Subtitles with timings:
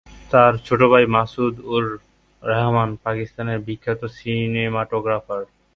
[0.31, 5.41] তার ছোট ভাই মাসুদ-উর-রেহমান পাকিস্তানের বিখ্যাত সিনেমাটগ্রাফার।